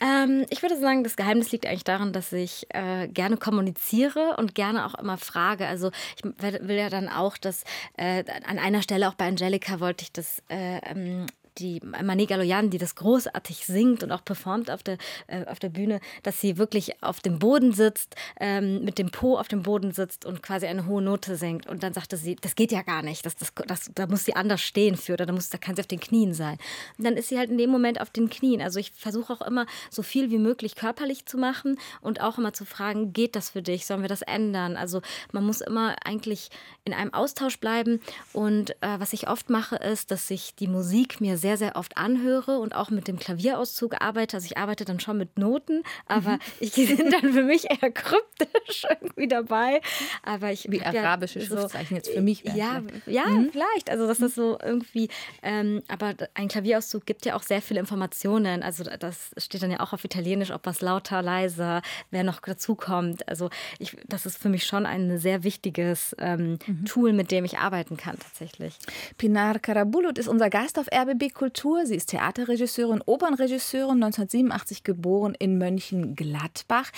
Ähm, 0.00 0.44
ich 0.50 0.60
würde 0.60 0.78
sagen, 0.78 1.04
das 1.04 1.16
Geheimnis 1.16 1.52
liegt 1.52 1.66
eigentlich 1.66 1.84
darin, 1.84 2.12
dass 2.12 2.32
ich 2.32 2.66
äh, 2.70 3.08
gerne 3.08 3.38
kommuniziere 3.38 4.36
und 4.36 4.54
gerne 4.54 4.84
auch 4.84 4.94
immer 4.94 5.16
frage. 5.16 5.66
Also 5.66 5.90
ich 6.16 6.24
will 6.24 6.76
ja 6.76 6.90
dann 6.90 7.08
auch, 7.08 7.38
dass 7.38 7.64
äh, 7.96 8.24
an 8.46 8.58
einer 8.58 8.82
Stelle 8.82 9.08
auch 9.08 9.14
bei 9.14 9.26
Angelika 9.26 9.80
wollte 9.80 10.02
ich 10.02 10.12
das 10.12 10.42
äh, 10.50 10.78
ähm, 10.90 11.26
die 11.58 11.80
Mané 11.80 12.26
Galoyan, 12.26 12.70
die 12.70 12.78
das 12.78 12.94
großartig 12.94 13.66
singt 13.66 14.02
und 14.02 14.12
auch 14.12 14.24
performt 14.24 14.70
auf 14.70 14.82
der, 14.82 14.98
äh, 15.26 15.44
auf 15.46 15.58
der 15.58 15.68
Bühne, 15.68 16.00
dass 16.22 16.40
sie 16.40 16.58
wirklich 16.58 17.02
auf 17.02 17.20
dem 17.20 17.38
Boden 17.38 17.72
sitzt, 17.72 18.14
ähm, 18.40 18.84
mit 18.84 18.98
dem 18.98 19.10
Po 19.10 19.38
auf 19.38 19.48
dem 19.48 19.62
Boden 19.62 19.92
sitzt 19.92 20.24
und 20.24 20.42
quasi 20.42 20.66
eine 20.66 20.86
hohe 20.86 21.02
Note 21.02 21.36
singt. 21.36 21.66
Und 21.66 21.82
dann 21.82 21.92
sagte 21.92 22.16
sie, 22.16 22.36
das 22.36 22.54
geht 22.54 22.72
ja 22.72 22.82
gar 22.82 23.02
nicht, 23.02 23.24
das, 23.24 23.36
das, 23.36 23.52
das, 23.66 23.90
da 23.94 24.06
muss 24.06 24.24
sie 24.24 24.34
anders 24.34 24.60
stehen 24.60 24.96
für, 24.96 25.14
oder 25.14 25.26
da, 25.26 25.32
muss, 25.32 25.50
da 25.50 25.58
kann 25.58 25.76
sie 25.76 25.80
auf 25.80 25.86
den 25.86 26.00
Knien 26.00 26.34
sein. 26.34 26.58
Und 26.98 27.04
dann 27.04 27.16
ist 27.16 27.28
sie 27.28 27.38
halt 27.38 27.50
in 27.50 27.58
dem 27.58 27.70
Moment 27.70 28.00
auf 28.00 28.10
den 28.10 28.28
Knien. 28.28 28.60
Also 28.60 28.78
ich 28.78 28.92
versuche 28.92 29.32
auch 29.32 29.42
immer 29.42 29.66
so 29.90 30.02
viel 30.02 30.30
wie 30.30 30.38
möglich 30.38 30.74
körperlich 30.74 31.26
zu 31.26 31.38
machen 31.38 31.78
und 32.00 32.20
auch 32.20 32.38
immer 32.38 32.52
zu 32.52 32.64
fragen, 32.64 33.12
geht 33.12 33.36
das 33.36 33.50
für 33.50 33.62
dich, 33.62 33.86
sollen 33.86 34.02
wir 34.02 34.08
das 34.08 34.22
ändern? 34.22 34.76
Also 34.76 35.02
man 35.32 35.44
muss 35.44 35.60
immer 35.60 35.96
eigentlich 36.04 36.50
in 36.84 36.92
einem 36.92 37.12
Austausch 37.12 37.58
bleiben. 37.58 38.00
Und 38.32 38.70
äh, 38.82 38.98
was 38.98 39.12
ich 39.12 39.28
oft 39.28 39.50
mache, 39.50 39.76
ist, 39.76 40.10
dass 40.10 40.28
sich 40.28 40.54
die 40.54 40.68
Musik 40.68 41.20
mir 41.20 41.38
sehr 41.38 41.45
sehr, 41.46 41.56
sehr 41.56 41.76
oft 41.76 41.96
anhöre 41.96 42.58
und 42.58 42.74
auch 42.74 42.90
mit 42.90 43.06
dem 43.06 43.20
Klavierauszug 43.20 44.02
arbeite. 44.02 44.38
Also 44.38 44.46
ich 44.46 44.58
arbeite 44.58 44.84
dann 44.84 44.98
schon 44.98 45.16
mit 45.16 45.38
Noten, 45.38 45.84
aber 46.06 46.32
mhm. 46.32 46.38
ich 46.60 46.72
sind 46.72 47.12
dann 47.12 47.32
für 47.32 47.44
mich 47.44 47.70
eher 47.70 47.92
kryptisch 47.92 48.84
irgendwie 49.00 49.28
dabei. 49.28 49.80
Aber 50.24 50.50
ich 50.50 50.66
wie 50.68 50.82
arabische 50.82 51.38
ja 51.38 51.46
Schriftzeichen 51.46 51.90
so, 51.90 51.94
jetzt 51.94 52.10
für 52.12 52.20
mich. 52.20 52.42
Ja, 52.42 52.82
ja, 53.06 53.26
mhm. 53.26 53.50
vielleicht. 53.52 53.90
Also 53.90 54.08
das 54.08 54.18
ist 54.18 54.34
so 54.34 54.58
irgendwie. 54.60 55.08
Ähm, 55.40 55.84
aber 55.86 56.14
ein 56.34 56.48
Klavierauszug 56.48 57.06
gibt 57.06 57.24
ja 57.24 57.36
auch 57.36 57.44
sehr 57.44 57.62
viele 57.62 57.78
Informationen. 57.78 58.64
Also 58.64 58.82
das 58.82 59.30
steht 59.36 59.62
dann 59.62 59.70
ja 59.70 59.78
auch 59.78 59.92
auf 59.92 60.04
Italienisch, 60.04 60.50
ob 60.50 60.66
was 60.66 60.80
lauter, 60.80 61.22
leiser, 61.22 61.80
wer 62.10 62.24
noch 62.24 62.40
dazukommt. 62.40 63.28
Also 63.28 63.50
ich, 63.78 63.96
das 64.08 64.26
ist 64.26 64.38
für 64.38 64.48
mich 64.48 64.66
schon 64.66 64.84
ein 64.84 65.18
sehr 65.18 65.44
wichtiges 65.44 66.16
ähm, 66.18 66.58
mhm. 66.66 66.86
Tool, 66.86 67.12
mit 67.12 67.30
dem 67.30 67.44
ich 67.44 67.58
arbeiten 67.58 67.96
kann 67.96 68.18
tatsächlich. 68.18 68.78
Pinar 69.16 69.60
Karabulut 69.60 70.18
ist 70.18 70.26
unser 70.26 70.50
Gast 70.50 70.76
auf 70.80 70.88
RBB 70.92 71.35
Kultur. 71.36 71.86
Sie 71.86 71.94
ist 71.94 72.10
Theaterregisseurin, 72.10 73.02
Opernregisseurin, 73.04 74.02
1987 74.02 74.82
geboren 74.82 75.36
in 75.38 75.58
Mönchengladbach. 75.58 76.90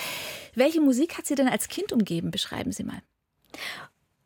Welche 0.54 0.80
Musik 0.80 1.18
hat 1.18 1.26
Sie 1.26 1.34
denn 1.34 1.48
als 1.48 1.68
Kind 1.68 1.92
umgeben? 1.92 2.30
Beschreiben 2.30 2.72
Sie 2.72 2.84
mal. 2.84 3.02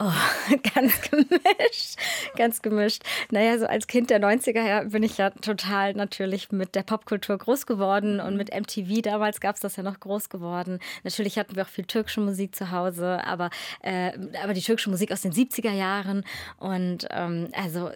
Oh, 0.05 0.11
ganz 0.75 1.01
gemischt, 1.03 1.97
ganz 2.37 2.61
gemischt. 2.61 3.05
Naja, 3.31 3.57
so 3.57 3.67
als 3.67 3.87
Kind 3.87 4.11
der 4.11 4.21
90er 4.21 4.67
ja, 4.67 4.83
bin 4.83 5.05
ich 5.05 5.17
ja 5.19 5.31
total 5.31 5.95
natürlich 5.95 6.51
mit 6.51 6.75
der 6.75 6.83
Popkultur 6.83 7.39
groß 7.39 7.67
geworden 7.67 8.19
und 8.19 8.37
mit 8.37 8.53
MTV, 8.53 9.01
damals 9.03 9.41
gab 9.41 9.55
es 9.55 9.61
das 9.61 9.77
ja 9.77 9.85
noch 9.85 10.01
groß 10.01 10.29
geworden. 10.29 10.81
Natürlich 11.05 11.39
hatten 11.39 11.55
wir 11.55 11.63
auch 11.63 11.69
viel 11.69 11.85
türkische 11.85 12.21
Musik 12.21 12.57
zu 12.57 12.73
Hause, 12.73 13.25
aber, 13.25 13.51
äh, 13.83 14.11
aber 14.43 14.55
die 14.55 14.61
türkische 14.61 14.91
Musik 14.91 15.13
aus 15.13 15.21
den 15.21 15.33
70er 15.33 15.71
Jahren 15.71 16.25
und 16.59 17.07
ähm, 17.11 17.51
also 17.53 17.93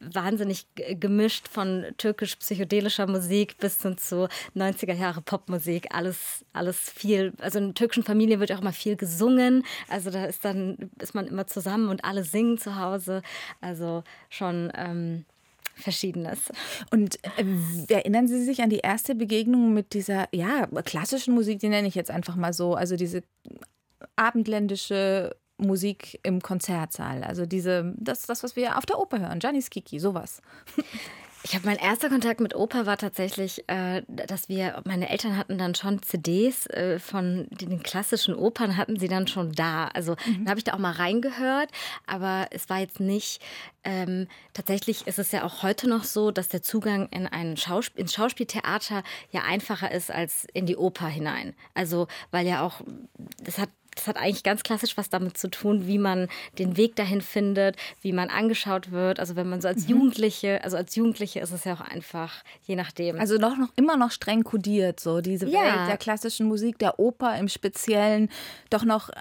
wahnsinnig 0.00 0.66
gemischt 0.74 1.48
von 1.48 1.84
türkisch-psychedelischer 1.98 3.06
Musik 3.06 3.58
bis 3.58 3.82
hin 3.82 3.98
zu 3.98 4.28
90er 4.56 4.94
Jahre 4.94 5.20
Popmusik, 5.20 5.88
alles, 5.94 6.42
alles 6.54 6.78
viel. 6.78 7.34
Also 7.38 7.58
in 7.58 7.74
türkischen 7.74 8.02
Familien 8.02 8.40
wird 8.40 8.50
auch 8.50 8.62
immer 8.62 8.72
viel 8.72 8.96
gesungen, 8.96 9.62
also 9.88 10.10
da 10.10 10.24
ist 10.24 10.42
dann, 10.46 10.90
ist 10.98 11.14
man 11.14 11.33
immer 11.34 11.46
zusammen 11.46 11.88
und 11.88 12.04
alle 12.04 12.24
singen 12.24 12.58
zu 12.58 12.76
Hause. 12.76 13.22
Also 13.60 14.02
schon. 14.30 14.72
Ähm, 14.74 15.24
Verschiedenes. 15.76 16.52
Und 16.92 17.18
äh, 17.36 17.92
erinnern 17.92 18.28
Sie 18.28 18.44
sich 18.44 18.62
an 18.62 18.70
die 18.70 18.78
erste 18.78 19.16
Begegnung 19.16 19.74
mit 19.74 19.92
dieser 19.92 20.28
ja, 20.32 20.66
klassischen 20.84 21.34
Musik, 21.34 21.58
die 21.58 21.68
nenne 21.68 21.88
ich 21.88 21.96
jetzt 21.96 22.12
einfach 22.12 22.36
mal 22.36 22.52
so, 22.52 22.74
also 22.74 22.94
diese 22.94 23.22
abendländische 24.14 25.34
Musik 25.58 26.20
im 26.22 26.40
Konzertsaal, 26.40 27.24
also 27.24 27.46
diese, 27.46 27.92
das, 27.96 28.26
das 28.26 28.42
was 28.42 28.56
wir 28.56 28.76
auf 28.76 28.86
der 28.86 28.98
Oper 28.98 29.20
hören, 29.20 29.38
Gianni 29.38 29.62
Schicchi, 29.62 29.98
sowas. 29.98 30.40
Ich 31.46 31.54
habe 31.54 31.66
mein 31.66 31.76
erster 31.76 32.08
Kontakt 32.08 32.40
mit 32.40 32.56
Oper 32.56 32.86
war 32.86 32.96
tatsächlich, 32.96 33.68
äh, 33.68 34.00
dass 34.08 34.48
wir, 34.48 34.80
meine 34.86 35.10
Eltern 35.10 35.36
hatten 35.36 35.58
dann 35.58 35.74
schon 35.74 36.02
CDs 36.02 36.66
äh, 36.68 36.98
von 36.98 37.46
den 37.50 37.82
klassischen 37.82 38.34
Opern, 38.34 38.78
hatten 38.78 38.98
sie 38.98 39.08
dann 39.08 39.26
schon 39.26 39.52
da. 39.52 39.88
Also 39.88 40.12
mhm. 40.12 40.38
dann 40.38 40.48
habe 40.48 40.58
ich 40.58 40.64
da 40.64 40.72
auch 40.72 40.78
mal 40.78 40.92
reingehört, 40.92 41.68
aber 42.06 42.46
es 42.50 42.70
war 42.70 42.78
jetzt 42.78 42.98
nicht, 42.98 43.42
ähm, 43.84 44.26
tatsächlich 44.54 45.06
ist 45.06 45.18
es 45.18 45.32
ja 45.32 45.44
auch 45.44 45.62
heute 45.62 45.86
noch 45.86 46.04
so, 46.04 46.30
dass 46.30 46.48
der 46.48 46.62
Zugang 46.62 47.10
in 47.10 47.26
ein 47.26 47.58
Schausp 47.58 47.98
ins 47.98 48.14
Schauspieltheater 48.14 49.02
ja 49.30 49.42
einfacher 49.42 49.92
ist 49.92 50.10
als 50.10 50.46
in 50.54 50.64
die 50.64 50.78
Oper 50.78 51.08
hinein. 51.08 51.54
Also 51.74 52.08
weil 52.30 52.46
ja 52.46 52.62
auch, 52.62 52.80
das 53.42 53.58
hat 53.58 53.68
das 53.94 54.06
hat 54.06 54.16
eigentlich 54.16 54.42
ganz 54.42 54.62
klassisch 54.62 54.96
was 54.96 55.10
damit 55.10 55.36
zu 55.36 55.48
tun, 55.48 55.86
wie 55.86 55.98
man 55.98 56.28
den 56.58 56.76
Weg 56.76 56.96
dahin 56.96 57.20
findet, 57.20 57.76
wie 58.00 58.12
man 58.12 58.30
angeschaut 58.30 58.90
wird. 58.90 59.20
Also 59.20 59.36
wenn 59.36 59.48
man 59.48 59.60
so 59.60 59.68
als 59.68 59.84
mhm. 59.84 59.90
Jugendliche, 59.90 60.62
also 60.64 60.76
als 60.76 60.94
Jugendliche 60.94 61.40
ist 61.40 61.52
es 61.52 61.64
ja 61.64 61.74
auch 61.74 61.80
einfach, 61.80 62.42
je 62.66 62.76
nachdem. 62.76 63.18
Also 63.18 63.36
noch, 63.36 63.56
noch 63.56 63.70
immer 63.76 63.96
noch 63.96 64.10
streng 64.10 64.44
kodiert, 64.44 65.00
so 65.00 65.20
diese 65.20 65.46
ja. 65.48 65.60
Welt 65.60 65.88
der 65.88 65.96
klassischen 65.96 66.46
Musik, 66.46 66.78
der 66.78 66.98
Oper 66.98 67.36
im 67.38 67.48
Speziellen, 67.48 68.28
doch 68.70 68.84
noch, 68.84 69.10
äh, 69.10 69.14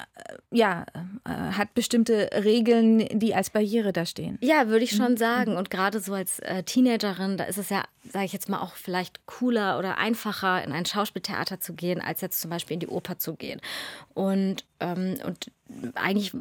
ja, 0.51 0.86
äh, 1.25 1.30
hat 1.30 1.74
bestimmte 1.74 2.30
Regeln, 2.34 3.08
die 3.20 3.36
als 3.36 3.50
Barriere 3.50 3.94
da 3.94 4.06
stehen. 4.06 4.38
Ja, 4.42 4.68
würde 4.68 4.84
ich 4.84 4.96
schon 4.96 5.13
mhm. 5.13 5.18
sagen. 5.18 5.56
Und 5.58 5.70
gerade 5.70 6.00
so 6.00 6.13
als 6.13 6.39
äh, 6.39 6.63
Teenagerin, 6.63 7.38
da 7.38 7.46
ist 7.46 7.58
es 7.58 7.70
ja, 7.70 7.84
sage 8.12 8.25
ich 8.25 8.34
jetzt 8.34 8.50
mal, 8.50 8.62
auch 8.62 8.75
vielleicht 8.75 9.25
cooler 9.25 9.77
oder 9.80 9.98
einfacher, 9.98 10.63
in 10.63 10.72
ein 10.72 10.86
Schauspieltheater 10.86 11.60
zu 11.60 11.74
gehen, 11.74 12.01
als 12.01 12.22
jetzt 12.22 12.42
zum 12.42 12.50
Beispiel 12.50 12.75
in 12.75 12.80
die 12.80 12.88
Oper 12.88 13.18
zu 13.18 13.36
gehen. 13.36 13.62
Und, 14.13 14.62
ähm, 14.79 15.17
und 15.25 15.51
eigentlich 15.96 16.34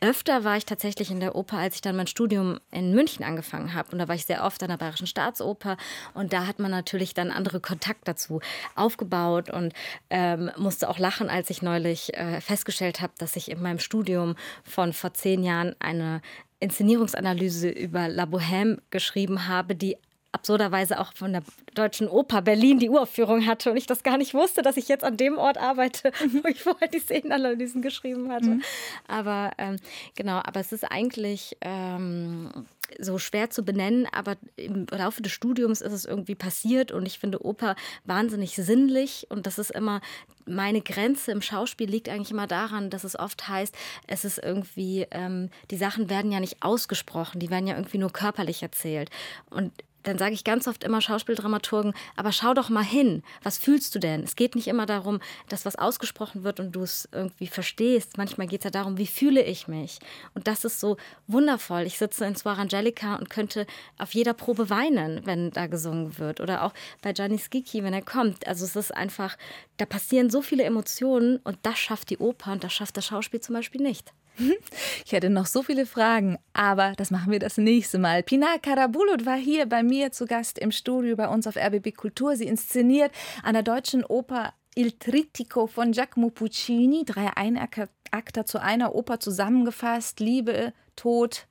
öfter 0.00 0.44
war 0.44 0.56
ich 0.56 0.64
tatsächlich 0.64 1.10
in 1.10 1.20
der 1.20 1.34
Oper, 1.34 1.58
als 1.58 1.74
ich 1.74 1.80
dann 1.82 1.96
mein 1.96 2.06
Studium 2.06 2.58
in 2.70 2.94
München 2.94 3.24
angefangen 3.24 3.74
habe. 3.74 3.92
Und 3.92 3.98
da 3.98 4.08
war 4.08 4.14
ich 4.14 4.24
sehr 4.24 4.44
oft 4.44 4.62
an 4.62 4.70
der 4.70 4.78
Bayerischen 4.78 5.06
Staatsoper. 5.06 5.76
Und 6.14 6.32
da 6.32 6.46
hat 6.46 6.58
man 6.58 6.70
natürlich 6.70 7.12
dann 7.12 7.30
andere 7.30 7.60
Kontakt 7.60 8.08
dazu 8.08 8.40
aufgebaut 8.74 9.50
und 9.50 9.74
ähm, 10.08 10.50
musste 10.56 10.88
auch 10.88 10.98
lachen, 10.98 11.28
als 11.28 11.50
ich 11.50 11.60
neulich 11.60 12.14
äh, 12.14 12.40
festgestellt 12.40 13.00
habe, 13.00 13.12
dass 13.18 13.36
ich 13.36 13.50
in 13.50 13.60
meinem 13.60 13.78
Studium 13.78 14.36
von 14.64 14.92
vor 14.92 15.12
zehn 15.12 15.44
Jahren 15.44 15.76
eine 15.80 16.22
Inszenierungsanalyse 16.60 17.68
über 17.68 18.08
La 18.08 18.24
Bohème 18.24 18.78
geschrieben 18.90 19.48
habe, 19.48 19.74
die 19.74 19.96
absurderweise 20.32 21.00
auch 21.00 21.12
von 21.14 21.32
der 21.32 21.42
Deutschen 21.74 22.08
Oper 22.08 22.42
Berlin 22.42 22.78
die 22.78 22.88
Uraufführung 22.88 23.46
hatte 23.46 23.70
und 23.70 23.76
ich 23.76 23.86
das 23.86 24.02
gar 24.02 24.16
nicht 24.16 24.34
wusste, 24.34 24.62
dass 24.62 24.76
ich 24.76 24.88
jetzt 24.88 25.04
an 25.04 25.16
dem 25.16 25.38
Ort 25.38 25.58
arbeite, 25.58 26.12
wo 26.42 26.48
ich 26.48 26.62
vorher 26.62 26.88
die 26.88 26.98
Szenenanalysen 26.98 27.82
geschrieben 27.82 28.30
hatte. 28.30 28.46
Mhm. 28.46 28.62
Aber 29.08 29.52
ähm, 29.58 29.76
genau, 30.14 30.36
aber 30.36 30.60
es 30.60 30.72
ist 30.72 30.84
eigentlich 30.84 31.56
ähm, 31.60 32.50
so 32.98 33.18
schwer 33.18 33.50
zu 33.50 33.64
benennen, 33.64 34.06
aber 34.12 34.36
im 34.56 34.86
Laufe 34.90 35.22
des 35.22 35.32
Studiums 35.32 35.80
ist 35.80 35.92
es 35.92 36.04
irgendwie 36.04 36.34
passiert 36.34 36.92
und 36.92 37.06
ich 37.06 37.18
finde 37.18 37.44
Oper 37.44 37.76
wahnsinnig 38.04 38.56
sinnlich 38.56 39.26
und 39.30 39.46
das 39.46 39.58
ist 39.58 39.70
immer 39.70 40.00
meine 40.46 40.80
Grenze 40.80 41.30
im 41.30 41.42
Schauspiel 41.42 41.88
liegt 41.88 42.08
eigentlich 42.08 42.32
immer 42.32 42.46
daran, 42.46 42.90
dass 42.90 43.04
es 43.04 43.16
oft 43.16 43.48
heißt, 43.48 43.74
es 44.08 44.24
ist 44.24 44.38
irgendwie, 44.38 45.06
ähm, 45.12 45.50
die 45.70 45.76
Sachen 45.76 46.10
werden 46.10 46.32
ja 46.32 46.40
nicht 46.40 46.62
ausgesprochen, 46.62 47.38
die 47.38 47.50
werden 47.50 47.68
ja 47.68 47.76
irgendwie 47.76 47.98
nur 47.98 48.12
körperlich 48.12 48.62
erzählt. 48.62 49.10
Und 49.48 49.72
dann 50.02 50.18
sage 50.18 50.34
ich 50.34 50.44
ganz 50.44 50.66
oft 50.68 50.84
immer 50.84 51.00
Schauspieldramaturgen, 51.00 51.92
aber 52.16 52.32
schau 52.32 52.54
doch 52.54 52.68
mal 52.68 52.84
hin. 52.84 53.22
Was 53.42 53.58
fühlst 53.58 53.94
du 53.94 53.98
denn? 53.98 54.22
Es 54.22 54.36
geht 54.36 54.54
nicht 54.54 54.68
immer 54.68 54.86
darum, 54.86 55.20
dass 55.48 55.64
was 55.64 55.76
ausgesprochen 55.76 56.44
wird 56.44 56.60
und 56.60 56.72
du 56.72 56.82
es 56.82 57.08
irgendwie 57.12 57.46
verstehst. 57.46 58.16
Manchmal 58.18 58.46
geht 58.46 58.60
es 58.60 58.64
ja 58.64 58.70
darum, 58.70 58.98
wie 58.98 59.06
fühle 59.06 59.42
ich 59.42 59.68
mich? 59.68 59.98
Und 60.34 60.46
das 60.46 60.64
ist 60.64 60.80
so 60.80 60.96
wundervoll. 61.26 61.82
Ich 61.82 61.98
sitze 61.98 62.24
in 62.24 62.34
Suar 62.34 62.58
Angelica 62.58 63.16
und 63.16 63.30
könnte 63.30 63.66
auf 63.98 64.14
jeder 64.14 64.34
Probe 64.34 64.70
weinen, 64.70 65.24
wenn 65.26 65.50
da 65.50 65.66
gesungen 65.66 66.18
wird. 66.18 66.40
Oder 66.40 66.64
auch 66.64 66.72
bei 67.02 67.12
Gianni 67.12 67.38
Schicchi, 67.38 67.82
wenn 67.82 67.94
er 67.94 68.02
kommt. 68.02 68.46
Also 68.46 68.64
es 68.64 68.76
ist 68.76 68.94
einfach, 68.94 69.36
da 69.76 69.86
passieren 69.86 70.30
so 70.30 70.42
viele 70.42 70.64
Emotionen 70.64 71.38
und 71.44 71.58
das 71.62 71.78
schafft 71.78 72.10
die 72.10 72.18
Oper 72.18 72.52
und 72.52 72.64
das 72.64 72.72
schafft 72.72 72.96
das 72.96 73.06
Schauspiel 73.06 73.40
zum 73.40 73.54
Beispiel 73.54 73.82
nicht. 73.82 74.12
Ich 75.04 75.12
hätte 75.12 75.30
noch 75.30 75.46
so 75.46 75.62
viele 75.62 75.86
Fragen, 75.86 76.38
aber 76.52 76.92
das 76.96 77.10
machen 77.10 77.32
wir 77.32 77.38
das 77.38 77.58
nächste 77.58 77.98
Mal. 77.98 78.22
Pinar 78.22 78.58
Karabulut 78.58 79.26
war 79.26 79.36
hier 79.36 79.66
bei 79.66 79.82
mir 79.82 80.12
zu 80.12 80.26
Gast 80.26 80.58
im 80.58 80.72
Studio 80.72 81.16
bei 81.16 81.28
uns 81.28 81.46
auf 81.46 81.56
RBB 81.56 81.94
Kultur. 81.96 82.36
Sie 82.36 82.46
inszeniert 82.46 83.12
an 83.42 83.54
der 83.54 83.62
Deutschen 83.62 84.04
Oper 84.04 84.52
Il 84.76 84.92
Trittico 84.92 85.66
von 85.66 85.92
Giacomo 85.92 86.30
Puccini, 86.30 87.04
drei 87.04 87.36
Einakter 87.36 88.46
zu 88.46 88.60
einer 88.60 88.94
Oper 88.94 89.18
zusammengefasst. 89.18 90.20
Liebe, 90.20 90.72
Tod, 90.94 91.46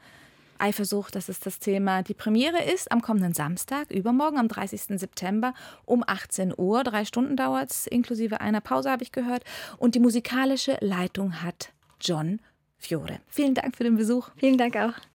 Eifersucht, 0.57 1.15
das 1.15 1.27
ist 1.27 1.45
das 1.45 1.59
Thema. 1.59 2.01
Die 2.01 2.13
Premiere 2.13 2.63
ist 2.63 2.91
am 2.91 3.01
kommenden 3.01 3.33
Samstag, 3.33 3.91
übermorgen 3.91 4.37
am 4.37 4.47
30. 4.47 4.99
September 4.99 5.53
um 5.85 6.03
18 6.05 6.53
Uhr. 6.57 6.83
Drei 6.83 7.03
Stunden 7.03 7.35
dauert 7.35 7.71
es, 7.71 7.87
inklusive 7.87 8.39
einer 8.39 8.61
Pause 8.61 8.89
habe 8.89 9.03
ich 9.03 9.11
gehört. 9.11 9.43
Und 9.77 9.95
die 9.95 9.99
musikalische 9.99 10.77
Leitung 10.79 11.41
hat 11.41 11.73
John 12.01 12.39
Fiore. 12.79 13.19
Vielen 13.27 13.53
Dank 13.53 13.75
für 13.75 13.83
den 13.83 13.95
Besuch. 13.97 14.29
Vielen 14.37 14.57
Dank 14.57 14.75
auch. 14.77 14.93